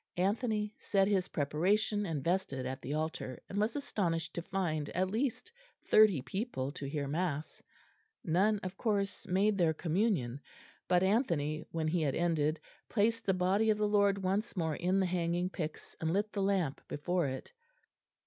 Anthony 0.17 0.73
said 0.79 1.07
his 1.07 1.27
preparation 1.27 2.07
and 2.07 2.23
vested 2.23 2.65
at 2.65 2.81
the 2.81 2.91
altar; 2.95 3.39
and 3.47 3.59
was 3.59 3.75
astonished 3.75 4.33
to 4.33 4.41
find 4.41 4.89
at 4.95 5.11
least 5.11 5.51
thirty 5.85 6.23
people 6.23 6.71
to 6.71 6.89
hear 6.89 7.07
mass: 7.07 7.61
none, 8.23 8.57
of 8.63 8.75
course, 8.77 9.27
made 9.27 9.59
their 9.59 9.75
communion, 9.75 10.41
but 10.87 11.03
Anthony, 11.03 11.67
when 11.69 11.87
he 11.87 12.01
had 12.01 12.15
ended, 12.15 12.59
placed 12.89 13.27
the 13.27 13.35
Body 13.35 13.69
of 13.69 13.77
the 13.77 13.87
Lord 13.87 14.17
once 14.23 14.57
more 14.57 14.75
in 14.75 14.99
the 14.99 15.05
hanging 15.05 15.51
pyx 15.51 15.95
and 16.01 16.11
lit 16.11 16.33
the 16.33 16.41
lamp 16.41 16.81
before 16.87 17.27
it. 17.27 17.53